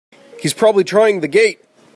[0.41, 1.59] He's probably trying the gate!